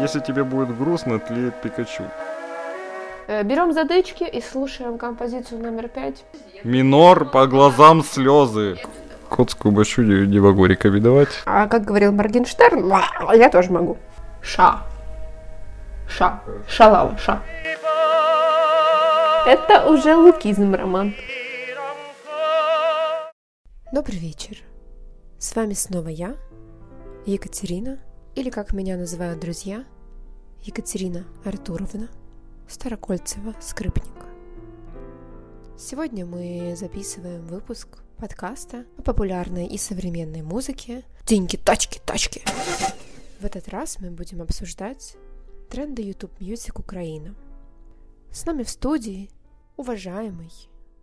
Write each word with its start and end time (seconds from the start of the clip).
Если 0.00 0.20
тебе 0.20 0.44
будет 0.44 0.76
грустно, 0.76 1.18
тлеет 1.18 1.60
Пикачу. 1.60 2.04
Э, 3.26 3.42
Берем 3.42 3.72
задычки 3.72 4.24
и 4.24 4.40
слушаем 4.40 4.96
композицию 4.98 5.60
номер 5.62 5.88
пять. 5.88 6.24
Минор 6.64 7.24
по 7.30 7.46
глазам 7.46 8.02
слезы. 8.02 8.78
Котскую 9.28 9.72
бащу 9.72 10.02
не 10.02 10.26
не 10.26 10.40
могу 10.40 10.64
рекомендовать. 10.66 11.28
А 11.44 11.66
как 11.66 11.84
говорил 11.84 12.12
Моргенштерн, 12.12 12.90
я 13.34 13.50
тоже 13.50 13.70
могу. 13.72 13.98
Ша. 14.42 14.82
Ша. 16.08 16.40
Шалава, 16.66 17.18
ша. 17.18 17.42
Это 19.46 19.86
уже 19.90 20.14
лукизм, 20.16 20.74
Роман. 20.74 21.14
Добрый 23.92 24.18
вечер. 24.18 24.58
С 25.38 25.54
вами 25.54 25.74
снова 25.74 26.08
я, 26.08 26.34
Екатерина, 27.26 27.98
или 28.38 28.50
как 28.50 28.72
меня 28.72 28.96
называют 28.96 29.40
друзья, 29.40 29.84
Екатерина 30.62 31.26
Артуровна 31.44 32.08
Старокольцева, 32.68 33.56
скрипник. 33.60 34.14
Сегодня 35.76 36.24
мы 36.24 36.76
записываем 36.76 37.44
выпуск 37.48 37.88
подкаста 38.16 38.84
о 38.96 39.02
популярной 39.02 39.66
и 39.66 39.76
современной 39.76 40.42
музыке 40.42 41.02
«Деньги, 41.26 41.56
тачки, 41.56 42.00
тачки». 42.06 42.42
В 43.40 43.44
этот 43.44 43.66
раз 43.70 43.98
мы 43.98 44.12
будем 44.12 44.40
обсуждать 44.40 45.16
тренды 45.68 46.02
YouTube 46.02 46.38
Music 46.38 46.78
Украина. 46.78 47.34
С 48.30 48.46
нами 48.46 48.62
в 48.62 48.70
студии 48.70 49.30
уважаемый 49.76 50.52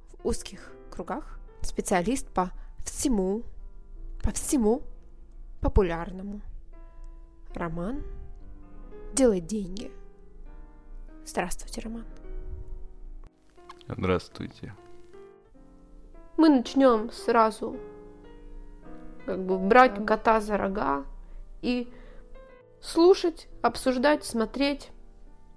в 0.08 0.26
узких 0.26 0.72
кругах 0.90 1.42
специалист 1.62 2.30
по 2.30 2.54
всему, 2.86 3.44
по 4.24 4.32
всему 4.32 4.84
популярному. 5.60 6.42
Роман 7.56 8.04
делает 9.14 9.46
деньги. 9.46 9.92
Здравствуйте, 11.26 11.82
Роман. 11.82 12.06
Здравствуйте. 13.88 14.74
Мы 16.38 16.50
начнем 16.50 17.12
сразу 17.12 17.78
как 19.26 19.44
бы 19.46 19.58
брать 19.58 20.06
кота 20.06 20.42
за 20.42 20.58
рога 20.58 21.06
и 21.62 21.92
слушать, 22.82 23.48
обсуждать, 23.62 24.24
смотреть 24.24 24.92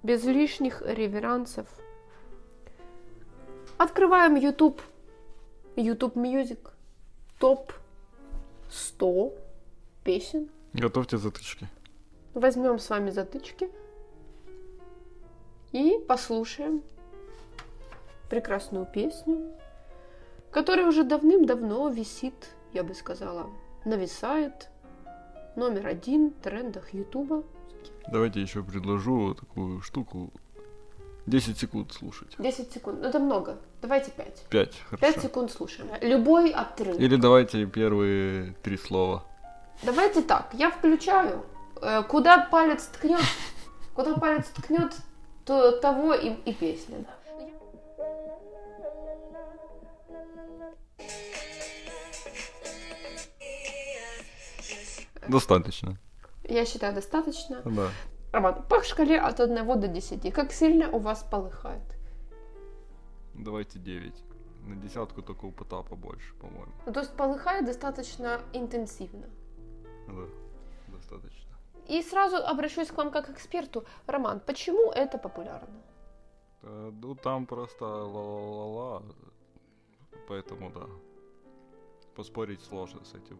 без 0.01 0.23
лишних 0.23 0.81
реверансов. 0.81 1.67
Открываем 3.77 4.35
YouTube, 4.35 4.81
YouTube 5.75 6.15
Music, 6.15 6.71
топ 7.39 7.73
100 8.69 9.33
песен. 10.03 10.49
Готовьте 10.73 11.17
затычки. 11.17 11.67
Возьмем 12.33 12.79
с 12.79 12.89
вами 12.89 13.09
затычки 13.09 13.69
и 15.71 15.99
послушаем 16.07 16.83
прекрасную 18.29 18.85
песню, 18.85 19.51
которая 20.51 20.87
уже 20.87 21.03
давным-давно 21.03 21.89
висит, 21.89 22.33
я 22.73 22.83
бы 22.83 22.93
сказала, 22.93 23.49
нависает 23.85 24.69
номер 25.55 25.87
один 25.87 26.29
в 26.29 26.43
трендах 26.43 26.93
Ютуба. 26.93 27.43
Давайте 28.07 28.41
еще 28.41 28.63
предложу 28.63 29.33
такую 29.35 29.81
штуку. 29.81 30.31
10 31.25 31.57
секунд 31.57 31.91
слушать. 31.93 32.35
10 32.39 32.71
секунд. 32.71 33.01
Ну, 33.01 33.07
это 33.07 33.19
много. 33.19 33.57
Давайте 33.81 34.09
5. 34.11 34.45
5, 34.49 34.69
5 34.69 34.99
хорошо. 34.99 35.21
секунд 35.21 35.51
слушаем. 35.51 35.89
Любой 36.01 36.51
отрыв. 36.51 36.99
Или 36.99 37.17
давайте 37.17 37.65
первые 37.67 38.55
три 38.63 38.77
слова. 38.77 39.23
Давайте 39.83 40.21
так, 40.21 40.49
я 40.53 40.71
включаю. 40.71 41.43
Э, 41.81 42.03
Куда 42.03 42.47
палец 42.51 42.85
ткнет, 42.87 43.21
куда 43.93 44.15
палец 44.15 44.47
ткнет, 44.47 44.93
то 45.45 45.79
того 45.79 46.13
и, 46.13 46.29
и 46.45 46.53
песня. 46.53 46.99
да. 46.99 47.15
Достаточно. 55.27 55.97
Я 56.43 56.65
считаю, 56.65 56.93
достаточно. 56.95 57.61
Да. 57.63 57.89
Роман, 58.31 58.63
по 58.67 58.83
шкале 58.83 59.19
от 59.19 59.39
1 59.39 59.79
до 59.79 59.87
10, 59.87 60.33
как 60.33 60.51
сильно 60.51 60.89
у 60.89 60.99
вас 60.99 61.23
полыхает? 61.23 61.83
Давайте 63.35 63.79
9. 63.79 64.13
На 64.67 64.75
десятку 64.75 65.21
только 65.21 65.45
у 65.45 65.51
Потапа 65.51 65.95
больше, 65.95 66.33
по-моему. 66.35 66.71
Ну, 66.85 66.93
то 66.93 66.99
есть 66.99 67.15
полыхает 67.15 67.65
достаточно 67.65 68.41
интенсивно. 68.53 69.27
Да, 70.07 70.25
достаточно. 70.87 71.49
И 71.89 72.03
сразу 72.03 72.37
обращусь 72.37 72.87
к 72.87 72.97
вам 72.97 73.11
как 73.11 73.25
к 73.25 73.29
эксперту. 73.29 73.83
Роман, 74.07 74.39
почему 74.45 74.91
это 74.91 75.17
популярно? 75.17 75.81
Э, 76.63 76.91
Ну, 77.01 77.15
там 77.15 77.45
просто 77.45 77.85
ла-ла-ла-ла, 77.85 79.01
поэтому 80.27 80.69
да. 80.71 80.85
Поспорить 82.15 82.61
сложно 82.61 82.99
с 83.03 83.13
этим. 83.15 83.39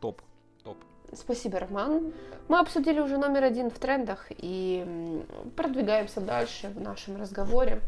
Топ, 0.00 0.22
топ. 0.64 0.76
Спасибо, 1.12 1.58
Роман. 1.58 2.12
Мы 2.48 2.58
обсудили 2.58 3.00
уже 3.00 3.18
номер 3.18 3.44
один 3.44 3.70
в 3.70 3.78
трендах 3.78 4.26
и 4.30 5.24
продвигаемся 5.56 6.20
дальше 6.20 6.68
в 6.68 6.80
нашем 6.80 7.16
разговоре. 7.20 7.80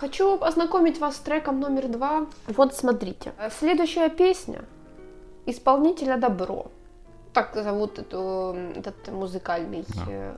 Хочу 0.00 0.40
ознакомить 0.42 1.00
вас 1.00 1.16
с 1.16 1.20
треком 1.20 1.60
номер 1.60 1.88
два. 1.88 2.26
Вот 2.46 2.74
смотрите. 2.74 3.32
Э, 3.38 3.50
Следующая 3.50 4.10
песня 4.10 4.64
исполнителя 5.46 6.16
Добро. 6.18 6.70
Так 7.32 7.54
зовут 7.54 7.98
эту, 7.98 8.56
этот 8.74 9.08
музыкальный 9.08 9.84
Да. 9.88 10.04
э, 10.08 10.36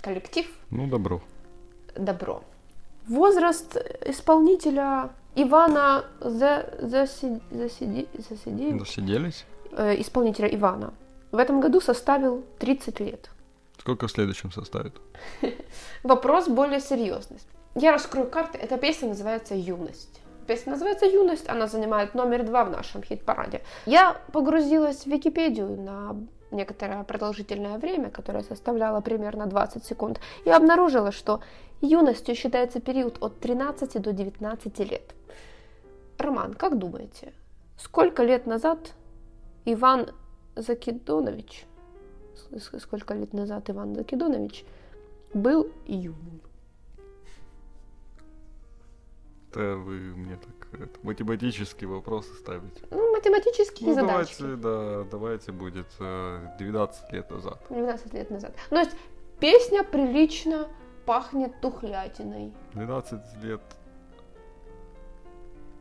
коллектив 0.00 0.46
Ну, 0.70 0.86
добро. 0.86 1.20
Добро. 1.96 2.42
Возраст 3.08 3.76
исполнителя 4.06 5.10
Ивана 5.34 6.04
За- 6.20 6.66
Заси- 6.80 7.40
Засиди- 7.50 8.08
Засидеева, 8.28 8.78
Досиделись? 8.78 9.44
э, 9.72 10.00
исполнителя 10.00 10.48
Ивана, 10.54 10.92
в 11.32 11.38
этом 11.38 11.60
году 11.60 11.80
составил 11.80 12.44
30 12.58 13.00
лет. 13.00 13.30
Сколько 13.78 14.06
в 14.06 14.10
следующем 14.10 14.52
составит? 14.52 14.94
Вопрос 16.02 16.48
более 16.48 16.80
серьезный. 16.80 17.38
Я 17.74 17.92
раскрою 17.92 18.28
карты. 18.30 18.58
Эта 18.58 18.76
песня 18.76 19.08
называется 19.08 19.54
«Юность». 19.54 20.20
Песня 20.46 20.72
называется 20.72 21.06
«Юность», 21.06 21.48
она 21.48 21.66
занимает 21.66 22.14
номер 22.14 22.44
два 22.44 22.64
в 22.64 22.70
нашем 22.70 23.02
хит-параде. 23.02 23.62
Я 23.86 24.16
погрузилась 24.32 25.04
в 25.04 25.06
Википедию 25.06 25.80
на 25.80 26.16
некоторое 26.50 27.02
продолжительное 27.04 27.78
время, 27.78 28.10
которое 28.10 28.42
составляло 28.42 29.00
примерно 29.00 29.46
20 29.46 29.84
секунд, 29.84 30.20
и 30.44 30.50
обнаружила, 30.50 31.12
что 31.12 31.40
юностью 31.80 32.34
считается 32.34 32.80
период 32.80 33.22
от 33.22 33.40
13 33.40 34.00
до 34.00 34.12
19 34.12 34.78
лет. 34.90 35.14
Роман, 36.18 36.54
как 36.54 36.78
думаете, 36.78 37.32
сколько 37.78 38.22
лет 38.22 38.46
назад 38.46 38.92
Иван 39.64 40.10
Закидонович, 40.56 41.66
сколько 42.78 43.14
лет 43.14 43.32
назад 43.32 43.70
Иван 43.70 43.94
Закидонович 43.94 44.64
был 45.34 45.68
юным? 45.86 46.40
Это 49.52 49.76
вы 49.76 49.92
мне 50.16 50.36
так 50.36 50.80
это, 50.80 50.98
математические 51.02 51.88
вопросы 51.88 52.32
ставите. 52.36 52.82
Ну, 52.90 53.12
математические 53.12 53.90
Ну, 53.90 53.94
задачки. 53.94 54.40
давайте, 54.40 54.62
да, 54.62 55.04
давайте 55.10 55.52
будет 55.52 55.86
э, 56.00 56.46
12 56.58 57.12
лет 57.12 57.30
назад. 57.30 57.60
12 57.68 58.14
лет 58.14 58.30
назад. 58.30 58.54
Ну, 58.70 58.76
то 58.76 58.82
есть 58.84 58.96
песня 59.40 59.84
прилично 59.84 60.68
пахнет 61.04 61.60
тухлятиной. 61.60 62.54
12 62.72 63.20
лет 63.42 63.60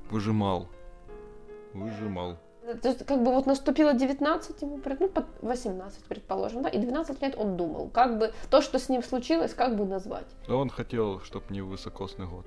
выжимал. 0.10 0.68
Выжимал. 1.74 2.38
То 2.81 2.90
есть, 2.90 3.06
как 3.06 3.24
бы 3.24 3.31
вот 3.31 3.46
наступило 3.46 3.94
19, 3.94 4.62
ему, 4.62 4.81
ну, 5.00 5.08
под 5.08 5.26
18, 5.42 6.04
предположим, 6.04 6.62
да, 6.62 6.70
и 6.70 6.78
12 6.78 7.22
лет 7.22 7.36
он 7.38 7.56
думал, 7.56 7.90
как 7.90 8.19
бы 8.19 8.34
то, 8.50 8.62
что 8.62 8.80
с 8.80 8.90
ним 8.90 9.01
случилось, 9.01 9.54
как 9.54 9.78
бы 9.78 9.86
назвать. 9.86 10.28
А 10.48 10.56
он 10.56 10.69
хотел, 10.69 11.22
чтобы 11.22 11.45
не 11.50 11.62
высокосный 11.62 12.28
год. 12.28 12.45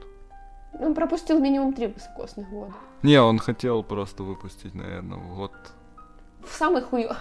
Он 0.80 0.94
пропустил 0.94 1.38
минимум 1.38 1.72
три 1.72 1.86
высокосных 1.86 2.48
года. 2.48 2.72
Не, 3.02 3.20
он 3.20 3.38
хотел 3.38 3.82
просто 3.82 4.22
выпустить, 4.22 4.74
наверное, 4.74 5.18
в 5.18 5.36
год. 5.36 5.52
В 6.42 6.52
самый 6.52 6.82
хуё... 6.82 7.12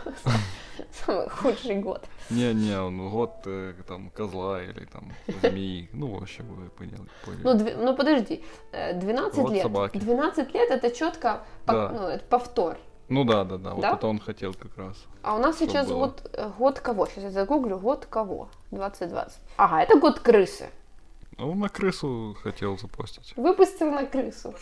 самый 1.06 1.30
худший 1.30 1.76
год. 1.78 2.06
Не-не, 2.30 2.80
он 2.80 3.10
год 3.10 3.32
э, 3.46 3.74
там 3.88 4.10
козла 4.10 4.62
или 4.62 4.86
там 4.86 5.12
змеи. 5.42 5.90
Ну, 5.94 6.08
в 6.08 6.22
общем, 6.22 6.46
вы 6.54 6.70
поняли. 6.70 7.00
Ну, 7.44 7.56
дв- 7.56 7.78
ну 7.78 7.96
подожди, 7.96 8.44
э, 8.72 8.94
12 9.00 9.38
Вот 9.38 9.52
лет. 9.52 9.64
собаки. 9.64 9.98
12 9.98 10.54
лет 10.54 10.72
это 10.72 10.92
четко 10.92 11.44
Да. 11.66 11.90
ну, 11.90 12.08
это 12.08 12.26
повтор. 12.26 12.78
Ну 13.10 13.26
да, 13.26 13.44
да, 13.44 13.58
да, 13.58 13.74
вот 13.74 13.84
это 13.84 14.08
он 14.08 14.20
хотел 14.20 14.54
как 14.54 14.78
раз. 14.78 14.98
А 15.22 15.36
у 15.36 15.40
нас 15.40 15.58
сейчас 15.60 15.88
было? 15.88 16.00
год, 16.00 16.30
э, 16.34 16.50
год 16.58 16.80
кого? 16.80 17.06
Сейчас 17.06 17.24
я 17.26 17.32
загуглю. 17.32 17.78
Год 17.78 18.06
кого? 18.10 18.50
2020. 18.72 19.40
Ага, 19.58 19.84
это 19.84 20.00
год 20.00 20.20
крысы. 20.20 20.70
Он 21.38 21.60
на 21.60 21.70
крысу 21.70 22.38
хотел 22.44 22.78
запостить. 22.78 23.34
Выпустил 23.36 23.92
на 23.92 24.06
крысу. 24.06 24.54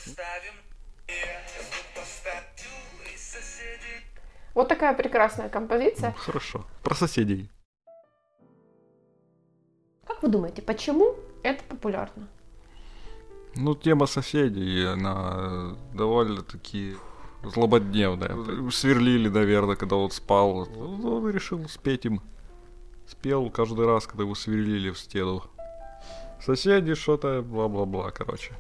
Вот 4.53 4.67
такая 4.67 4.93
прекрасная 4.93 5.49
композиция. 5.49 6.11
Хорошо. 6.13 6.65
Про 6.83 6.95
соседей. 6.95 7.49
вы 10.21 10.27
думаете, 10.27 10.61
почему 10.61 11.15
это 11.41 11.63
популярно? 11.63 12.27
Ну, 13.55 13.75
тема 13.75 14.05
соседей, 14.05 14.85
она 14.85 15.75
довольно-таки 15.93 16.95
злободневная. 17.43 18.69
Сверлили, 18.71 19.29
наверное, 19.29 19.75
когда 19.75 19.95
он 19.95 20.11
спал. 20.11 20.69
Он 20.77 21.29
решил 21.29 21.67
спеть 21.67 22.05
им. 22.05 22.21
Спел 23.07 23.49
каждый 23.49 23.85
раз, 23.85 24.07
когда 24.07 24.23
его 24.23 24.35
сверлили 24.35 24.91
в 24.91 24.99
стену. 24.99 25.43
Соседи 26.43 26.95
что-то, 26.95 27.41
бла-бла-бла, 27.41 28.11
короче. 28.11 28.53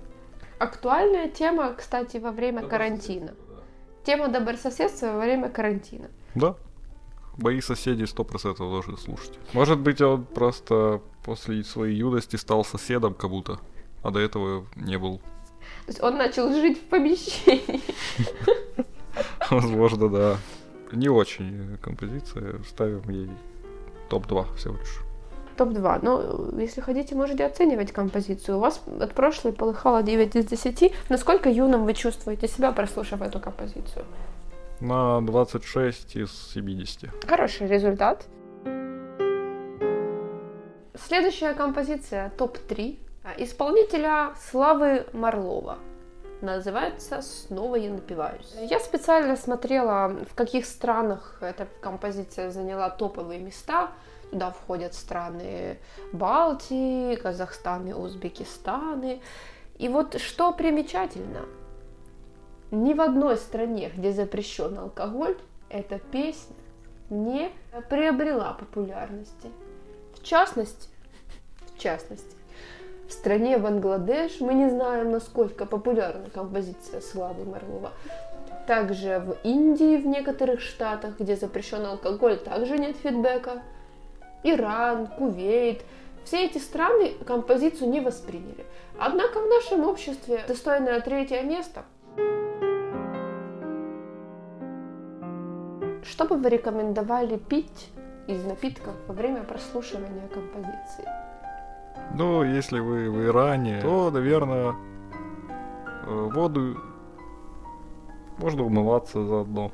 Актуальная 0.59 1.27
тема, 1.27 1.73
кстати, 1.73 2.17
во 2.17 2.31
время 2.31 2.63
карантина. 2.67 3.33
Тема 4.03 4.27
добрососедства 4.27 5.13
во 5.13 5.19
время 5.19 5.49
карантина. 5.49 6.09
Да. 6.35 6.55
Мои 7.37 7.61
соседи 7.61 8.03
сто 8.03 8.23
процентов 8.23 8.69
должны 8.69 8.97
слушать. 8.97 9.39
Может 9.53 9.79
быть, 9.79 10.01
он 10.01 10.25
просто 10.25 11.01
после 11.23 11.63
своей 11.63 11.97
юности 11.97 12.35
стал 12.35 12.63
соседом 12.63 13.13
как 13.15 13.29
будто, 13.29 13.59
а 14.03 14.11
до 14.11 14.19
этого 14.19 14.67
не 14.75 14.97
был. 14.97 15.17
То 15.17 15.87
есть 15.87 16.03
он 16.03 16.17
начал 16.17 16.51
жить 16.51 16.79
в 16.79 16.83
помещении. 16.83 17.81
Возможно, 19.49 20.09
да. 20.09 20.37
Не 20.91 21.09
очень 21.09 21.77
композиция. 21.81 22.61
Ставим 22.67 23.09
ей 23.09 23.29
топ-2 24.09 24.55
всего 24.57 24.75
лишь. 24.75 25.10
Топ-2. 25.61 25.99
Ну, 26.01 26.59
если 26.59 26.81
хотите, 26.81 27.13
можете 27.13 27.45
оценивать 27.45 27.91
композицию. 27.91 28.57
У 28.57 28.59
вас 28.59 28.81
от 28.99 29.13
прошлой 29.13 29.53
полыхало 29.53 30.01
9 30.01 30.35
из 30.35 30.45
10. 30.45 30.91
Насколько 31.09 31.49
юным 31.49 31.85
вы 31.85 31.93
чувствуете 31.93 32.47
себя, 32.47 32.71
прослушав 32.71 33.21
эту 33.21 33.39
композицию? 33.39 34.05
На 34.79 35.21
26 35.21 36.15
из 36.15 36.31
70. 36.53 37.27
Хороший 37.27 37.67
результат. 37.67 38.25
Следующая 40.95 41.53
композиция 41.53 42.31
топ-3 42.39 42.97
исполнителя 43.37 44.31
Славы 44.49 45.05
Марлова. 45.13 45.77
Называется 46.41 47.21
«Снова 47.21 47.75
я 47.75 47.91
напиваюсь». 47.91 48.55
Я 48.67 48.79
специально 48.79 49.35
смотрела, 49.35 50.07
в 50.27 50.33
каких 50.33 50.65
странах 50.65 51.37
эта 51.39 51.67
композиция 51.81 52.49
заняла 52.49 52.89
топовые 52.89 53.39
места. 53.39 53.91
Туда 54.31 54.51
входят 54.51 54.93
страны 54.93 55.77
Балтии, 56.13 57.15
Казахстан 57.15 57.87
и 57.87 57.93
Узбекистан. 57.93 59.19
И 59.77 59.89
вот 59.89 60.19
что 60.19 60.53
примечательно, 60.53 61.45
ни 62.71 62.93
в 62.93 63.01
одной 63.01 63.35
стране, 63.37 63.91
где 63.95 64.13
запрещен 64.13 64.77
алкоголь, 64.79 65.37
эта 65.69 65.99
песня 65.99 66.55
не 67.09 67.51
приобрела 67.89 68.53
популярности. 68.53 69.49
В 70.15 70.23
частности, 70.23 70.87
в 71.75 71.79
частности, 71.79 72.35
в 73.09 73.11
стране 73.11 73.57
Бангладеш 73.57 74.39
мы 74.39 74.53
не 74.53 74.69
знаем, 74.69 75.11
насколько 75.11 75.65
популярна 75.65 76.29
композиция 76.29 77.01
Славы 77.01 77.43
Марлова. 77.43 77.91
Также 78.67 79.19
в 79.19 79.35
Индии, 79.43 79.97
в 79.97 80.07
некоторых 80.07 80.61
штатах, 80.61 81.19
где 81.19 81.35
запрещен 81.35 81.85
алкоголь, 81.85 82.37
также 82.37 82.77
нет 82.77 82.95
фидбэка. 82.95 83.63
Иран, 84.43 85.07
Кувейт. 85.07 85.83
Все 86.23 86.45
эти 86.45 86.59
страны 86.59 87.13
композицию 87.25 87.89
не 87.89 87.99
восприняли. 87.99 88.65
Однако 88.99 89.39
в 89.39 89.47
нашем 89.47 89.85
обществе 89.85 90.43
достойное 90.47 91.01
третье 91.01 91.41
место. 91.41 91.83
Что 96.03 96.25
бы 96.25 96.35
вы 96.35 96.49
рекомендовали 96.49 97.37
пить 97.37 97.89
из 98.27 98.43
напитков 98.45 98.93
во 99.07 99.13
время 99.13 99.43
прослушивания 99.43 100.27
композиции? 100.27 101.07
Ну, 102.15 102.43
если 102.43 102.79
вы 102.79 103.09
в 103.09 103.25
Иране, 103.25 103.81
то, 103.81 104.11
наверное, 104.11 104.75
э, 106.05 106.29
воду 106.33 106.77
можно 108.37 108.63
умываться 108.63 109.23
заодно. 109.23 109.71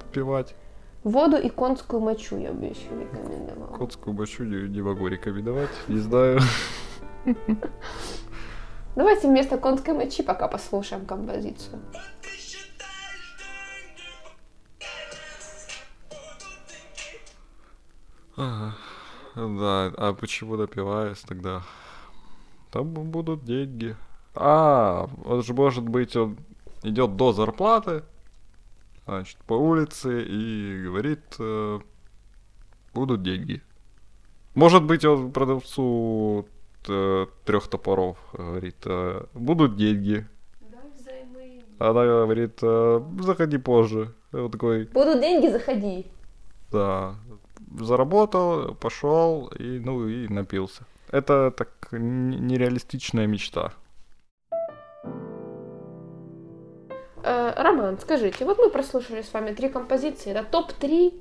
Попивать. 0.00 0.54
Воду 1.04 1.36
и 1.36 1.50
конскую 1.50 2.00
мочу 2.00 2.38
я 2.38 2.50
бы 2.50 2.64
еще 2.64 2.88
рекомендовала. 2.98 3.76
Конскую 3.76 4.16
мочу 4.16 4.44
не, 4.44 4.68
не 4.70 4.80
могу 4.80 5.06
рекомендовать, 5.06 5.68
не 5.86 5.98
знаю. 5.98 6.40
Давайте 8.96 9.28
вместо 9.28 9.58
конской 9.58 9.92
мочи 9.92 10.22
пока 10.22 10.48
послушаем 10.48 11.04
композицию. 11.04 11.82
Ага. 18.36 18.74
Да, 19.34 19.92
а 19.98 20.16
почему 20.18 20.56
напиваюсь 20.56 21.20
тогда? 21.20 21.62
Там 22.70 22.94
будут 22.94 23.44
деньги. 23.44 23.94
А, 24.34 25.08
он 25.24 25.42
же 25.42 25.52
может 25.52 25.86
быть, 25.86 26.16
он 26.16 26.38
идет 26.82 27.16
до 27.16 27.32
зарплаты, 27.32 28.04
значит, 29.06 29.38
по 29.46 29.54
улице 29.54 30.22
и 30.22 30.84
говорит, 30.84 31.20
э, 31.38 31.80
будут 32.94 33.22
деньги. 33.22 33.62
Может 34.54 34.84
быть, 34.84 35.04
он 35.04 35.32
продавцу 35.32 36.46
э, 36.88 37.26
трех 37.44 37.68
топоров 37.68 38.16
говорит, 38.32 38.76
э, 38.86 39.26
будут 39.34 39.76
деньги. 39.76 40.26
Она 41.78 42.04
говорит, 42.04 42.58
э, 42.62 43.02
заходи 43.20 43.58
позже. 43.58 44.14
Вот 44.32 44.52
такой. 44.52 44.84
Будут 44.86 45.20
деньги, 45.20 45.48
заходи. 45.48 46.06
Да, 46.70 47.16
заработал, 47.80 48.74
пошел 48.74 49.48
и, 49.58 49.80
ну, 49.80 50.08
и 50.08 50.28
напился. 50.28 50.84
Это 51.10 51.50
так 51.50 51.88
нереалистичная 51.92 53.26
мечта. 53.26 53.72
Э, 57.24 57.54
Роман, 57.56 57.98
скажите, 57.98 58.44
вот 58.44 58.58
мы 58.58 58.68
прослушали 58.68 59.22
с 59.22 59.32
вами 59.32 59.54
три 59.54 59.70
композиции, 59.70 60.30
это 60.30 60.44
топ-3 60.44 61.18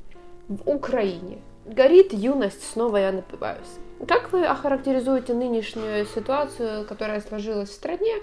в 0.49 0.69
Украине. 0.69 1.37
Горит 1.65 2.11
юность, 2.11 2.61
снова 2.73 2.97
я 2.97 3.13
напиваюсь. 3.13 3.79
Как 4.05 4.33
вы 4.33 4.45
охарактеризуете 4.45 5.33
нынешнюю 5.33 6.05
ситуацию, 6.05 6.85
которая 6.85 7.21
сложилась 7.21 7.69
в 7.69 7.73
стране, 7.73 8.15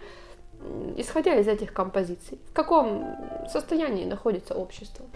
исходя 0.99 1.37
из 1.37 1.49
этих 1.49 1.73
композиций? 1.73 2.39
В 2.51 2.53
каком 2.53 3.17
состоянии 3.51 4.05
находится 4.05 4.55
общество? 4.55 5.07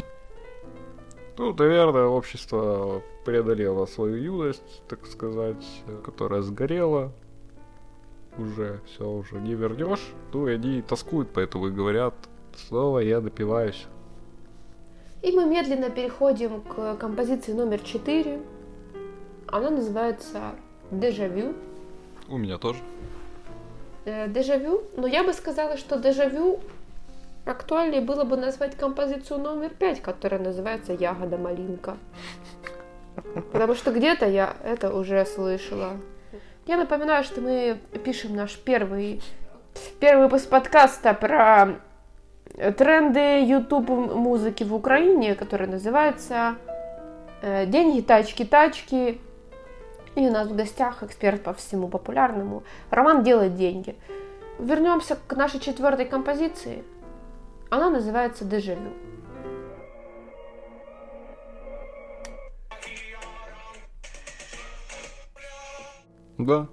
Ну, 1.36 1.52
наверное, 1.52 2.06
общество 2.06 3.02
преодолело 3.26 3.84
свою 3.84 4.16
юность, 4.16 4.82
так 4.88 5.04
сказать, 5.06 5.82
которая 6.02 6.40
сгорела. 6.40 7.12
Уже 8.38 8.80
все, 8.86 9.06
уже 9.06 9.34
не 9.34 9.54
вернешь. 9.54 10.14
Ну, 10.32 10.48
и 10.48 10.54
они 10.54 10.80
тоскуют, 10.80 11.28
поэтому 11.34 11.68
и 11.68 11.70
говорят, 11.70 12.14
снова 12.56 12.98
я 13.00 13.20
допиваюсь. 13.20 13.86
И 15.22 15.32
мы 15.32 15.46
медленно 15.46 15.90
переходим 15.90 16.60
к 16.60 16.96
композиции 16.96 17.52
номер 17.52 17.80
4. 17.80 18.40
Она 19.48 19.70
называется 19.70 20.52
«Дежавю». 20.90 21.54
У 22.28 22.36
меня 22.36 22.58
тоже. 22.58 22.78
Э, 24.04 24.28
«Дежавю», 24.28 24.82
но 24.96 25.06
я 25.06 25.24
бы 25.24 25.32
сказала, 25.32 25.76
что 25.76 25.98
«Дежавю» 25.98 26.60
Актуальнее 27.44 28.00
было 28.00 28.24
бы 28.24 28.38
назвать 28.38 28.74
композицию 28.74 29.38
номер 29.40 29.68
пять, 29.68 30.00
которая 30.00 30.40
называется 30.40 30.94
«Ягода 30.94 31.36
малинка». 31.36 31.98
Потому 33.52 33.74
что 33.74 33.92
где-то 33.92 34.26
я 34.26 34.56
это 34.64 34.94
уже 34.94 35.26
слышала. 35.26 35.98
Я 36.66 36.78
напоминаю, 36.78 37.22
что 37.22 37.42
мы 37.42 37.78
пишем 38.02 38.34
наш 38.34 38.56
первый, 38.56 39.22
первый 40.00 40.24
выпуск 40.24 40.48
подкаста 40.48 41.12
про 41.12 41.80
тренды 42.76 43.44
YouTube 43.44 43.88
музыки 43.88 44.64
в 44.64 44.74
Украине, 44.74 45.34
который 45.34 45.66
называется 45.66 46.56
э, 47.42 47.66
«Деньги, 47.66 48.00
тачки, 48.00 48.44
тачки». 48.44 49.20
И 50.14 50.28
у 50.28 50.30
нас 50.30 50.48
в 50.48 50.54
гостях 50.54 51.02
эксперт 51.02 51.42
по 51.42 51.54
всему 51.54 51.88
популярному. 51.88 52.62
Роман 52.90 53.24
делает 53.24 53.56
деньги. 53.56 53.96
Вернемся 54.60 55.18
к 55.26 55.34
нашей 55.34 55.60
четвертой 55.60 56.06
композиции– 56.06 56.84
она 57.74 57.90
называется 57.90 58.44
«Дежавю». 58.44 58.92
Да, 66.38 66.68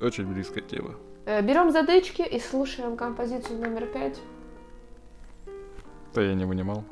очень 0.00 0.32
близкая 0.32 0.62
тема. 0.62 0.94
Э, 1.24 1.42
Берем 1.42 1.72
задычки 1.72 2.22
и 2.22 2.38
слушаем 2.38 2.96
композицию 2.96 3.58
номер 3.58 3.86
пять. 3.86 4.20
Да 6.16 6.22
я 6.22 6.32
не 6.32 6.46
вынимал. 6.46 6.82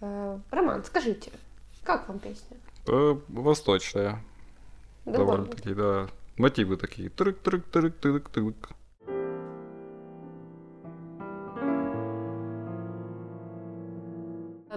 Э, 0.00 0.38
Роман, 0.52 0.84
скажите, 0.84 1.32
как 1.82 2.06
вам 2.06 2.20
песня? 2.20 2.56
Э, 2.86 3.16
восточная. 3.26 4.24
Да 5.04 5.18
Довольно 5.18 5.46
такие, 5.46 5.74
да. 5.74 6.06
Мотивы 6.36 6.76
такие. 6.76 7.10
Трык, 7.10 7.40
трык, 7.40 7.64
трык, 7.72 7.98
трык, 7.98 8.28
трык. 8.28 8.68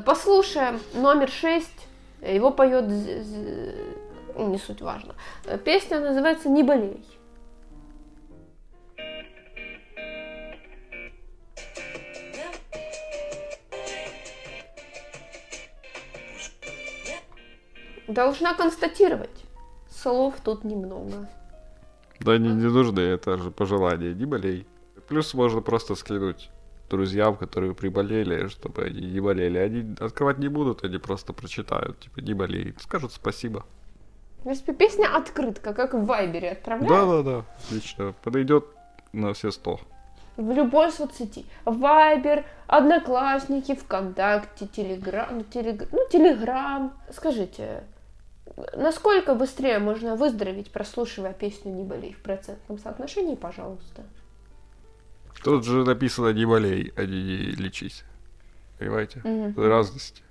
Послушаем 0.03 0.79
номер 0.95 1.29
шесть 1.29 1.87
его 2.21 2.51
поет... 2.51 2.89
з- 2.89 3.73
Не 4.37 4.57
суть 4.57 4.81
важно. 4.81 5.15
Песня 5.65 5.99
называется 5.99 6.49
«Не 6.49 6.63
болей». 6.63 7.03
Должна 18.07 18.53
констатировать, 18.53 19.43
слов 19.89 20.35
тут 20.43 20.63
немного. 20.63 21.27
Да 22.21 22.37
не, 22.37 22.49
не 22.49 22.69
нужны, 22.69 23.01
это 23.01 23.37
же 23.37 23.51
пожелание, 23.51 24.13
не 24.13 24.25
болей. 24.25 24.65
Плюс 25.09 25.33
можно 25.33 25.61
просто 25.61 25.95
скинуть 25.95 26.49
друзьям, 26.89 27.35
которые 27.35 27.73
приболели, 27.73 28.47
чтобы 28.47 28.83
они 28.83 29.01
не 29.01 29.19
болели. 29.19 29.57
Они 29.57 29.95
открывать 29.99 30.37
не 30.37 30.47
будут, 30.47 30.83
они 30.83 30.97
просто 30.97 31.33
прочитают, 31.33 31.99
типа, 31.99 32.19
не 32.19 32.33
болей. 32.33 32.75
Скажут 32.79 33.13
спасибо. 33.13 33.65
В 34.39 34.43
принципе, 34.43 34.73
песня 34.73 35.15
открытка, 35.15 35.73
как 35.73 35.93
в 35.93 36.05
Вайбере 36.05 36.51
отправляют. 36.51 36.89
Да-да-да, 36.89 37.45
отлично. 37.65 38.13
Подойдет 38.23 38.65
на 39.11 39.33
все 39.33 39.51
сто. 39.51 39.79
В 40.37 40.51
любой 40.51 40.91
соцсети. 40.91 41.45
Вайбер, 41.65 42.45
Одноклассники, 42.67 43.75
ВКонтакте, 43.75 44.67
Телеграм, 44.67 45.27
ну, 45.31 45.43
телег... 45.43 45.87
ну, 45.91 45.99
Телеграм. 46.11 46.93
Скажите, 47.11 47.83
насколько 48.75 49.33
быстрее 49.33 49.79
можно 49.79 50.15
выздороветь, 50.15 50.71
прослушивая 50.71 51.33
песню 51.33 51.73
«Не 51.73 51.83
болей» 51.83 52.13
в 52.13 52.21
процентном 52.21 52.77
соотношении, 52.77 53.35
пожалуйста? 53.35 54.03
Тут 55.43 55.65
же 55.65 55.83
написано 55.83 56.29
не 56.29 56.45
болей, 56.45 56.93
а 56.95 57.05
не, 57.05 57.51
лечись. 57.51 58.03
Понимаете? 58.79 59.21
Мгм. 59.23 59.53
Разность. 59.57 60.23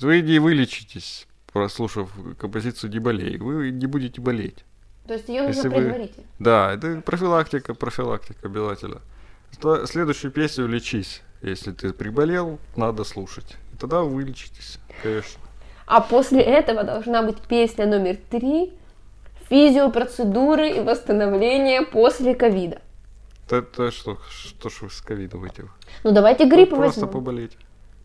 Вы 0.00 0.22
не 0.22 0.38
вылечитесь, 0.38 1.26
прослушав 1.52 2.10
композицию 2.38 2.90
«Не 2.90 2.98
болей». 2.98 3.38
Вы 3.38 3.70
не 3.70 3.86
будете 3.86 4.20
болеть. 4.20 4.64
То 5.06 5.14
есть 5.14 5.28
ее 5.28 5.42
нужно 5.42 5.58
Если 5.58 5.68
вы-. 5.68 6.10
Да, 6.38 6.72
это 6.72 7.00
профилактика, 7.02 7.74
профилактика 7.74 8.46
обязательно. 8.46 9.00
Следующую 9.86 10.32
песню 10.32 10.66
«Лечись». 10.66 11.22
Если 11.42 11.72
ты 11.72 11.92
приболел, 11.92 12.58
надо 12.74 13.04
слушать. 13.04 13.56
И 13.74 13.76
тогда 13.76 14.00
вылечитесь, 14.00 14.78
конечно. 15.02 15.38
А 15.86 16.00
после 16.00 16.40
этого 16.40 16.84
должна 16.84 17.22
быть 17.22 17.38
песня 17.42 17.86
номер 17.86 18.16
три 18.30 18.72
«Физиопроцедуры 19.50 20.70
и 20.70 20.80
восстановление 20.80 21.82
после 21.82 22.34
ковида». 22.34 22.80
Это, 23.46 23.56
это 23.56 23.90
что, 23.90 24.18
что 24.30 24.68
ж 24.70 24.82
вы 24.82 24.90
с 24.90 25.00
ковидом 25.00 25.40
выйти? 25.40 25.64
Ну 26.02 26.12
давайте 26.12 26.44
грипп 26.46 26.70
Просто 26.70 27.00
возьмем. 27.00 27.08
поболеть. 27.12 27.56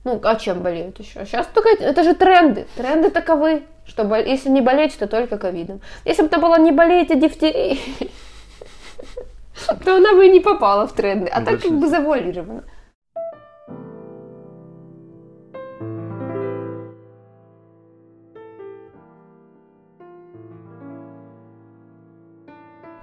Ну, 0.03 0.19
а 0.23 0.35
чем 0.35 0.61
болеют 0.63 0.99
еще? 0.99 1.25
Сейчас 1.25 1.47
только 1.47 1.69
это 1.69 2.03
же 2.03 2.13
тренды. 2.13 2.67
Тренды 2.75 3.09
таковы, 3.09 3.63
что 3.85 4.03
бол- 4.03 4.15
если 4.25 4.49
не 4.49 4.61
болеть, 4.61 4.97
то 4.97 5.07
только 5.07 5.37
ковидом. 5.37 5.81
Если 6.05 6.21
бы 6.21 6.27
это 6.27 6.39
было 6.39 6.57
не 6.59 6.71
болеть, 6.71 7.11
а 7.11 7.15
дифтерией, 7.15 7.79
то 9.85 9.95
она 9.97 10.13
бы 10.13 10.25
и 10.27 10.31
не 10.31 10.39
попала 10.39 10.87
в 10.87 10.93
тренды. 10.93 11.29
А 11.29 11.39
Ну, 11.39 11.45
так 11.45 11.61
как 11.61 11.71
бы 11.79 11.87
завуалировано. 11.87 12.63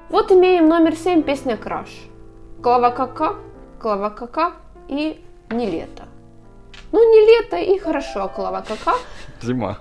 Вот 0.08 0.30
имеем 0.32 0.68
номер 0.68 0.94
7, 0.94 1.22
песня 1.22 1.56
«Краш». 1.56 1.88
Клава 2.66 2.90
Кака, 2.90 3.36
Клава 3.78 4.10
Кака 4.10 4.52
и 4.88 5.24
«Не 5.50 5.70
лето». 5.70 6.02
Ну, 6.90 6.98
не 6.98 7.20
лето 7.20 7.56
и 7.56 7.78
хорошо, 7.78 8.28
Клава 8.28 8.64
Кака. 8.66 8.96
Зима. 9.40 9.78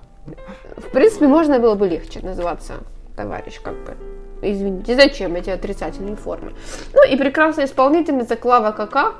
В 0.78 0.92
принципе, 0.92 1.26
можно 1.26 1.58
было 1.58 1.74
бы 1.74 1.88
легче 1.88 2.20
называться, 2.20 2.74
товарищ, 3.16 3.60
как 3.60 3.74
бы. 3.74 3.98
Извините, 4.44 4.96
зачем 4.96 5.34
эти 5.34 5.50
отрицательные 5.50 6.16
формы? 6.16 6.54
Ну 6.94 7.12
и 7.12 7.18
прекрасная 7.18 7.66
исполнительница 7.66 8.36
Клава 8.36 8.72
Кака. 8.72 9.14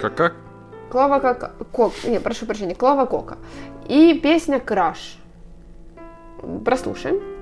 Как 0.00 0.14
как? 0.14 0.34
Клава 0.90 1.18
Кака. 1.18 1.54
Кок, 1.72 1.92
не, 2.04 2.20
прошу 2.20 2.46
прощения, 2.46 2.76
Клава 2.76 3.06
Кока. 3.06 3.36
И 3.88 4.20
песня 4.22 4.60
«Краш». 4.60 5.18
Прослушаем. 6.64 7.33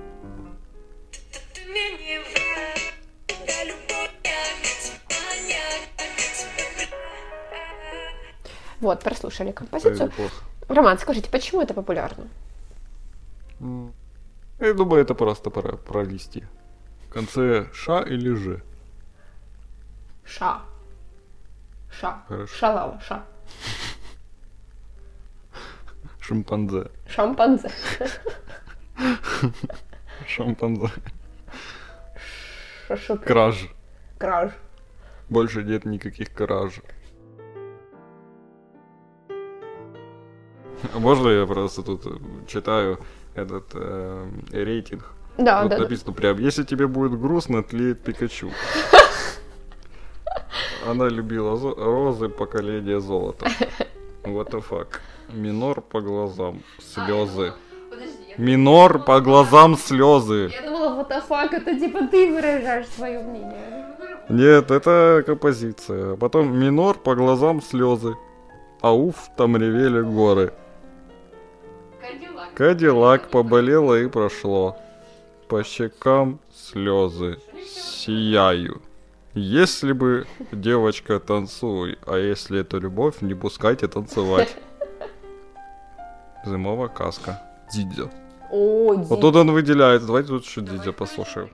Вот, 8.82 9.00
прослушали 9.04 9.52
композицию. 9.52 10.10
Роман, 10.68 10.98
скажите, 10.98 11.30
почему 11.30 11.62
это 11.62 11.72
популярно? 11.72 12.26
Я 14.58 14.74
думаю, 14.74 15.02
это 15.02 15.14
просто 15.14 15.50
пора 15.50 15.76
провести. 15.76 16.44
В 17.06 17.12
конце 17.12 17.68
ша 17.72 18.00
или 18.02 18.34
ж. 18.34 18.60
Ша. 20.24 20.62
Ша. 21.92 22.24
Хорошо. 22.26 22.56
Шалава, 22.56 23.00
ша. 23.00 23.24
Шимпанзе. 26.20 26.90
Шампанзе. 27.06 27.70
Шимпанзе. 30.26 30.88
Шашук. 32.88 33.24
Краж. 33.24 33.68
Краж. 34.18 34.50
Больше 35.28 35.62
нет 35.62 35.84
никаких 35.84 36.34
краж. 36.34 36.80
Можно 40.98 41.28
я 41.28 41.46
просто 41.46 41.82
тут 41.82 42.06
э, 42.06 42.10
читаю 42.46 42.98
этот 43.34 43.64
э, 43.74 44.26
рейтинг? 44.52 45.04
Да, 45.38 45.62
Тут 45.62 45.70
да, 45.70 45.76
да. 45.76 45.82
написано 45.82 46.12
прям, 46.12 46.38
если 46.38 46.64
тебе 46.64 46.86
будет 46.86 47.18
грустно, 47.18 47.62
тлеет 47.62 48.02
Пикачу. 48.02 48.50
Она 50.86 51.08
любила 51.08 51.56
зо- 51.56 51.74
розы 51.76 52.28
поколения 52.28 53.00
золота. 53.00 53.46
What 54.24 54.50
the 54.50 54.62
fuck. 54.68 54.88
Минор 55.32 55.80
по 55.80 56.00
глазам, 56.00 56.62
слезы. 56.78 57.52
Минор 58.38 58.98
по 59.04 59.20
глазам 59.20 59.76
слезы. 59.76 60.50
Я 60.52 60.62
думала, 60.70 61.02
what 61.02 61.08
the 61.08 61.22
fuck, 61.28 61.54
это 61.54 61.78
типа 61.78 62.06
ты 62.10 62.30
выражаешь 62.32 62.86
свое 62.88 63.22
мнение. 63.22 63.86
Нет, 64.28 64.70
это 64.70 65.22
композиция. 65.26 66.12
А 66.12 66.16
Потом 66.16 66.56
минор 66.58 66.98
по 66.98 67.14
глазам 67.14 67.62
слезы. 67.62 68.14
Ауф, 68.80 69.16
там 69.36 69.56
ревели 69.56 70.02
горы. 70.02 70.52
Кадиллак 72.54 73.28
поболело 73.28 73.98
и 74.00 74.08
прошло. 74.08 74.76
По 75.48 75.64
щекам 75.64 76.38
слезы. 76.54 77.38
Сияю. 77.66 78.82
Если 79.34 79.92
бы 79.92 80.26
девочка 80.52 81.18
танцуй, 81.18 81.98
а 82.06 82.16
если 82.16 82.60
это 82.60 82.76
любовь, 82.76 83.22
не 83.22 83.34
пускайте 83.34 83.88
танцевать. 83.88 84.54
Зимовая 86.44 86.88
каска. 86.88 87.40
Дидзё. 87.72 88.10
О, 88.50 88.94
Вот 88.94 89.20
тут 89.20 89.36
он 89.36 89.52
выделяет. 89.52 90.04
Давайте 90.04 90.28
тут 90.28 90.44
еще 90.44 90.60
Дидзё 90.60 90.92
послушаем. 90.92 91.50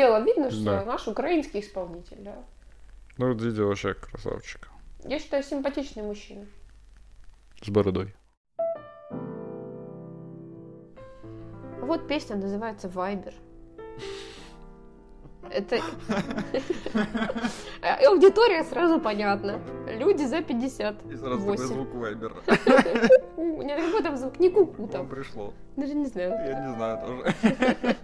Дело, 0.00 0.22
видно, 0.22 0.50
что 0.50 0.64
Да. 0.64 0.84
наш 0.84 1.06
украинский 1.08 1.60
исполнитель, 1.60 2.18
да. 2.20 2.36
Ну, 3.18 3.34
Дидзё 3.34 3.66
вообще 3.66 3.94
красавчик. 3.94 4.68
Я 5.04 5.18
считаю, 5.18 5.42
симпатичный 5.42 6.02
мужчина. 6.02 6.46
С 7.62 7.68
бородой. 7.68 8.14
Вот 11.82 12.08
песня 12.08 12.36
называется 12.36 12.88
«Вайбер». 12.88 13.34
Это... 15.50 15.80
Аудитория 18.06 18.62
сразу 18.64 19.00
понятна. 19.00 19.60
Люди 19.98 20.22
за 20.24 20.42
50. 20.42 21.06
И 21.06 21.16
сразу 21.16 21.38
такой 21.40 21.56
звук 21.58 21.94
Вайбера. 21.94 22.34
У 23.36 23.44
меня 23.44 23.76
какой 23.76 24.02
там 24.02 24.16
звук? 24.16 24.38
Не 24.38 24.48
куку 24.50 24.86
Там 24.86 24.88
там. 24.88 25.08
пришло. 25.08 25.52
Даже 25.76 25.94
не 25.94 26.06
знаю. 26.06 26.30
Я 26.30 26.66
не 26.68 26.74
знаю 26.74 27.06
тоже. 27.06 27.34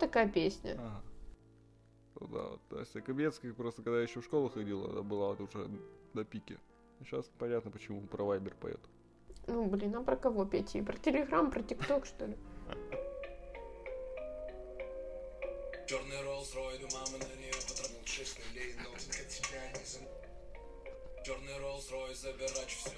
такая 0.00 0.28
песня. 0.28 0.72
Ага. 0.78 1.02
Ну 2.18 2.26
да, 2.26 2.42
вот 2.48 2.60
Настя 2.70 3.00
Кобецких 3.00 3.54
просто 3.54 3.82
когда 3.82 4.02
еще 4.02 4.20
в 4.20 4.24
школу 4.24 4.48
ходила, 4.48 4.90
она 4.90 5.02
была 5.02 5.28
вот 5.28 5.40
уже 5.40 5.70
на 6.12 6.24
пике. 6.24 6.58
Сейчас 7.00 7.30
понятно, 7.38 7.70
почему 7.70 8.00
про 8.02 8.24
Вайбер 8.24 8.54
поет. 8.54 8.80
Ну, 9.46 9.66
блин, 9.66 9.96
а 9.96 10.02
про 10.02 10.16
кого 10.16 10.44
петь? 10.44 10.74
И 10.74 10.82
Про 10.82 10.96
Телеграм, 10.98 11.50
про 11.50 11.62
ТикТок, 11.62 12.04
что 12.04 12.26
ли? 12.26 12.36
Черный 15.86 16.22
Роллс 16.22 16.54
Ройс, 16.54 16.80
мама 16.92 17.18
на 17.18 17.40
нее 17.40 17.52
потратил 17.68 18.04
6 18.04 18.38
нулей, 18.38 18.74
но 18.76 18.90
для 18.90 19.24
тебя 19.24 19.72
не 19.72 19.84
за... 19.84 19.98
Черный 21.24 21.58
Роллс 21.58 21.90
Ройс, 21.90 22.20
забирать 22.20 22.68
все. 22.68 22.90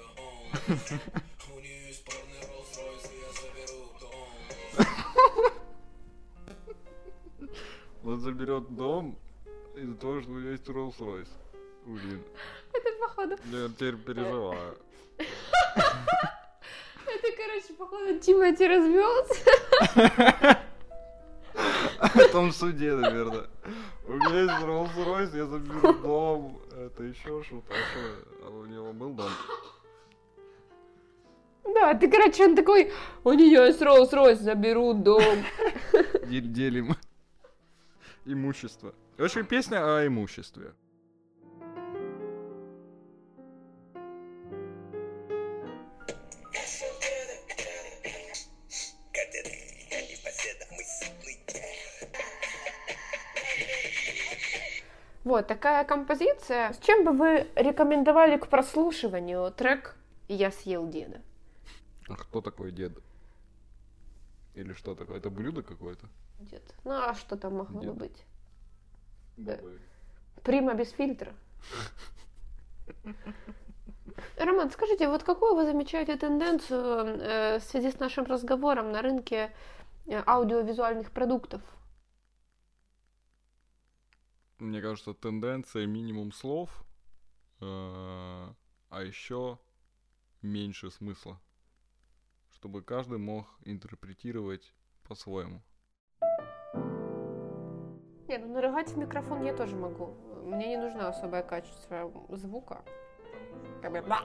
Он 8.05 8.21
заберет 8.21 8.75
дом 8.75 9.17
из-за 9.77 9.95
того, 9.97 10.21
что 10.23 10.39
есть 10.41 10.67
Rolls-Royce. 10.69 11.29
Блин, 11.87 12.23
Это, 12.73 12.89
походу, 13.01 13.37
я 13.51 13.69
теперь 13.69 13.97
переживаю. 13.97 14.77
это, 15.19 17.29
короче, 17.37 17.73
походу, 17.79 18.19
Тимати 18.21 18.67
развелся. 18.67 19.51
В 22.15 22.33
том 22.33 22.53
суде, 22.53 22.93
наверное. 22.95 23.47
У 24.07 24.13
меня 24.13 24.41
есть 24.43 24.65
Rolls-Royce, 24.65 25.37
я 25.37 25.47
заберу 25.47 25.93
дом. 26.03 26.61
Это 26.77 27.03
еще 27.05 27.43
что-то. 27.45 27.75
А 28.45 28.51
у 28.51 28.65
него 28.67 28.93
был 28.93 29.11
дом? 29.11 29.31
Да, 31.65 31.95
ты, 31.95 32.11
короче, 32.11 32.45
он 32.47 32.57
такой, 32.57 32.93
у 33.25 33.33
нее 33.33 33.67
есть 33.67 33.81
Роллс-Ройс, 33.81 34.37
заберу 34.37 34.93
дом. 34.95 35.23
Дел- 36.27 36.43
Делим 36.53 36.97
имущество. 38.25 38.95
В 39.17 39.23
общем, 39.23 39.47
песня 39.47 39.97
о 39.97 40.07
имуществе. 40.07 40.73
Вот 55.25 55.47
такая 55.47 55.85
композиция. 55.85 56.73
С 56.73 56.79
чем 56.79 57.05
бы 57.05 57.13
вы 57.13 57.49
рекомендовали 57.55 58.37
к 58.37 58.49
прослушиванию 58.49 59.51
трек 59.53 59.97
«Я 60.29 60.51
съел 60.51 60.87
деда»? 60.89 61.23
А 62.09 62.17
кто 62.17 62.41
такой 62.43 62.71
дед? 62.73 62.93
Или 64.55 64.75
что 64.75 64.95
такое? 64.95 65.19
Это 65.19 65.31
блюдо 65.31 65.63
какое-то? 65.63 66.09
Дед. 66.39 66.75
Ну 66.85 66.93
а 66.93 67.15
что 67.15 67.37
там 67.37 67.57
могло 67.57 67.81
бы 67.81 67.87
Дед. 67.87 67.97
быть? 67.97 68.25
Да. 69.37 69.59
Прима 70.43 70.75
без 70.75 70.91
фильтра. 70.91 71.35
Роман, 74.37 74.71
скажите, 74.71 75.09
вот 75.09 75.23
какую 75.23 75.55
вы 75.55 75.65
замечаете 75.65 76.17
тенденцию 76.17 77.07
э, 77.07 77.59
в 77.59 77.63
связи 77.63 77.91
с 77.91 77.99
нашим 77.99 78.25
разговором 78.25 78.93
на 78.93 79.03
рынке 79.03 79.55
э, 80.07 80.23
аудиовизуальных 80.27 81.11
продуктов? 81.13 81.63
Мне 84.59 84.81
кажется, 84.81 85.15
тенденция 85.15 85.87
минимум 85.87 86.33
слов, 86.33 86.85
э, 87.61 87.65
а 87.65 89.03
еще 89.03 89.59
меньше 90.43 90.91
смысла. 90.91 91.41
Чтобы 92.51 92.83
каждый 92.83 93.19
мог 93.19 93.47
интерпретировать 93.65 94.75
по-своему. 95.05 95.63
Не, 98.33 98.39
ну 98.39 98.55
нарыгать 98.55 98.89
в 98.89 98.97
микрофон 98.97 99.43
я 99.43 99.53
тоже 99.53 99.77
могу. 99.77 100.15
Мне 100.47 100.69
не 100.69 100.77
нужно 100.79 101.09
особое 101.09 101.43
качество 101.43 102.11
звука. 102.31 102.83
Как 103.83 103.93
бы 103.93 104.01
ба- 104.01 104.23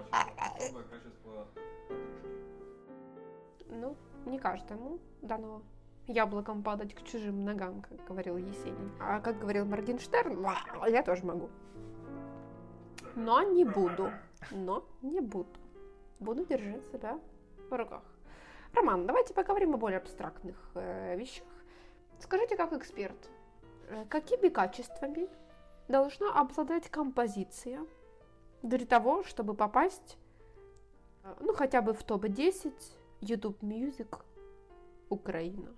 Ну, 3.69 3.97
не 4.25 4.39
каждому 4.39 4.99
дано 5.21 5.61
яблоком 6.05 6.63
падать 6.63 6.93
к 6.95 7.03
чужим 7.03 7.43
ногам, 7.43 7.81
как 7.81 8.05
говорил 8.07 8.37
Есенин. 8.37 8.93
А 9.01 9.19
как 9.19 9.39
говорил 9.39 9.65
Моргенштерн, 9.65 10.41
«Ба, 10.41 10.55
я 10.87 11.03
тоже 11.03 11.25
могу. 11.25 11.49
Но 13.13 13.41
не 13.41 13.65
буду. 13.65 14.09
Но 14.51 14.85
не 15.01 15.19
буду. 15.19 15.49
Буду 16.19 16.45
держать 16.45 16.85
себя 16.85 17.19
в 17.69 17.75
руках. 17.75 18.03
Роман, 18.73 19.05
давайте 19.05 19.33
поговорим 19.33 19.73
о 19.73 19.77
более 19.77 19.97
абстрактных 19.97 20.55
э, 20.75 21.17
вещах. 21.17 21.47
Скажите, 22.19 22.55
как 22.55 22.71
эксперт, 22.71 23.17
э, 23.25 23.36
какими 24.09 24.49
качествами 24.49 25.29
должна 25.87 26.33
обладать 26.33 26.89
композиция 26.89 27.85
для 28.63 28.85
того, 28.85 29.23
чтобы 29.23 29.53
попасть, 29.53 30.17
э, 31.23 31.33
ну, 31.39 31.53
хотя 31.53 31.81
бы 31.81 31.93
в 31.93 32.03
топ-10 32.03 32.73
YouTube 33.21 33.61
Music 33.63 34.19
Украина? 35.09 35.73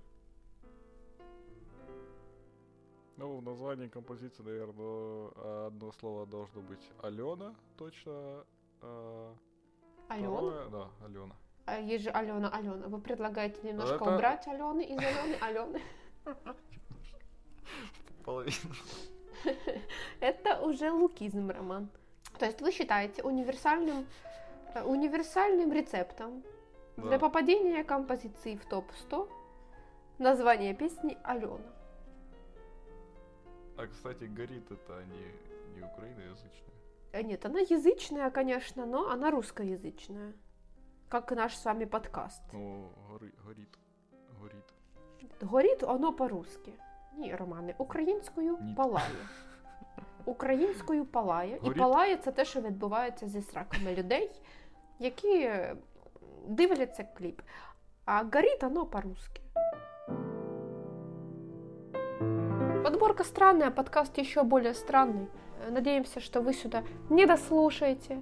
Ну, 3.18 3.38
в 3.38 3.44
названии 3.44 3.88
композиции, 3.90 4.44
наверное, 4.44 5.68
одно 5.68 5.92
слово 5.92 6.26
должно 6.26 6.62
быть 6.62 6.92
Алена, 7.04 7.54
точно. 7.78 8.46
а 8.82 9.34
Алена? 10.08 10.30
второе- 10.38 10.70
Да, 10.70 10.90
Алена. 11.06 11.36
А 11.66 11.78
есть 11.80 12.04
же 12.06 12.10
Алена, 12.12 12.50
Алена. 12.50 12.88
Вы 12.88 13.00
предлагаете 13.02 13.60
немножко 13.68 13.96
Это- 13.96 14.16
убрать 14.16 14.48
Алены 14.48 14.82
из 14.86 14.98
Алены, 14.98 15.36
Алены? 15.42 15.82
Половину. 18.30 18.76
Это 20.20 20.62
уже 20.62 20.92
лукизм, 20.92 21.50
Роман. 21.50 21.90
То 22.38 22.46
есть 22.46 22.62
вы 22.62 22.72
считаете 22.72 23.24
универсальным, 23.24 24.06
э, 24.76 24.84
универсальным 24.84 25.74
рецептом 25.74 26.44
для 26.96 27.18
Да. 27.18 27.20
попадения 27.20 27.84
композиции 27.84 28.56
в 28.56 28.66
топ-100 28.70 29.28
название 30.20 30.76
песни 30.76 31.18
Алена. 31.24 31.58
А, 33.78 33.88
кстати, 33.88 34.26
горит 34.26 34.70
это 34.70 35.04
не, 35.06 35.76
не 35.76 35.82
украиноязычное. 35.82 36.76
Э, 37.14 37.24
Нет, 37.24 37.44
она 37.46 37.62
язычная, 37.62 38.30
конечно, 38.30 38.86
но 38.86 39.10
она 39.10 39.32
русскоязычная. 39.32 40.34
Как 41.10 41.32
и 41.32 41.36
наш 41.36 41.56
с 41.56 41.66
вами 41.66 41.86
подкаст. 41.86 42.44
Ну, 42.54 42.92
гори, 43.10 43.34
горит. 43.44 43.76
Горит. 44.40 44.66
Горить 45.42 45.82
оно 45.82 46.12
по-русски. 46.12 46.74
Ні, 47.17 47.35
Романе, 47.35 47.75
українською 47.79 48.59
Ні. 48.61 48.75
палає. 48.75 49.07
Українською 50.25 51.05
палає. 51.05 51.57
І 51.57 51.61
Горить? 51.67 51.79
палає 51.79 52.17
це 52.17 52.33
те, 52.33 52.45
що 52.45 52.61
відбувається 52.61 53.29
зі 53.29 53.43
сраками 53.43 53.95
людей, 53.95 54.31
які 54.99 55.39
е, 55.41 55.77
дивляться 56.47 57.05
кліп. 57.19 57.41
А 58.05 58.23
горить 58.23 58.65
оно 58.65 58.87
по-русски. 58.87 59.41
Подборка 62.83 63.25
странная, 63.25 63.71
подкаст 63.71 64.19
еще 64.19 64.43
более 64.43 64.75
странный. 64.75 65.27
Э, 65.67 65.71
Надеемся, 65.71 66.21
что 66.21 66.41
вы 66.43 66.53
сюда 66.53 66.83
не 67.11 67.27
дослушаете. 67.27 68.19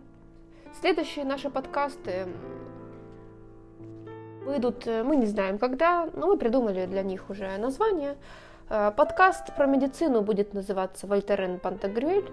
Следующие 0.81 1.25
наши 1.25 1.51
подкасты 1.51 2.11
м, 2.11 2.33
выйдут, 4.47 4.87
э, 4.87 5.03
мы 5.03 5.17
не 5.17 5.27
знаем 5.27 5.59
когда, 5.59 6.09
но 6.15 6.27
мы 6.29 6.37
придумали 6.39 6.87
для 6.87 7.03
них 7.03 7.31
уже 7.31 7.59
название. 7.59 8.15
Э, 8.70 8.92
Подкаст 8.92 9.56
про 9.56 9.66
медицину 9.66 10.22
будет 10.22 10.54
называться 10.54 11.08
Вольтерен 11.08 11.60
Пантагрюэль. 11.60 12.30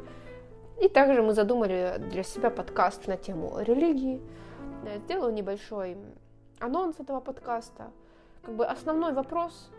И 0.80 0.88
также 0.88 1.22
мы 1.22 1.32
задумали 1.32 1.96
для 2.10 2.24
себя 2.24 2.50
подкаст 2.50 3.06
на 3.06 3.16
тему 3.16 3.60
религии. 3.60 4.20
Э, 4.84 4.98
Сделаю 4.98 5.32
небольшой 5.32 5.96
анонс 6.58 6.98
этого 6.98 7.20
подкаста. 7.20 7.92
Как 8.42 8.54
бы 8.56 8.66
основной 8.66 9.12
вопрос, 9.12 9.70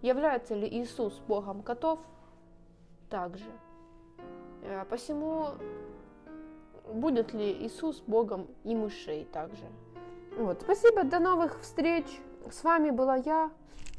является 0.00 0.54
ли 0.54 0.68
Иисус 0.68 1.20
Богом 1.26 1.62
котов? 1.62 1.98
Также. 3.10 3.50
Э, 4.62 4.84
Посему 4.88 5.48
будет 6.92 7.34
ли 7.34 7.50
Иисус 7.66 8.00
Богом 8.06 8.46
и 8.62 8.76
мышей 8.76 9.24
также. 9.32 9.64
Вот. 10.38 10.60
Спасибо, 10.62 11.02
до 11.02 11.18
новых 11.18 11.60
встреч. 11.62 12.06
С 12.48 12.62
вами 12.62 12.90
была 12.90 13.16
я 13.16 13.50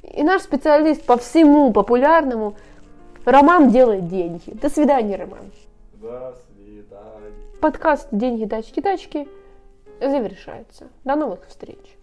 и 0.04 0.24
наш 0.24 0.44
специалист 0.44 1.06
по 1.06 1.18
всему 1.18 1.72
популярному 1.72 2.56
Роман 3.26 3.70
делает 3.70 4.08
деньги. 4.08 4.52
До 4.54 4.70
свидания, 4.70 5.16
Роман. 5.18 5.52
До 5.94 6.36
свидания. 6.56 7.34
Подкаст 7.62 8.08
«Деньги, 8.12 8.46
тачки, 8.46 8.82
тачки» 8.82 9.28
завершается. 10.00 10.88
До 11.04 11.16
новых 11.16 11.46
встреч. 11.48 11.99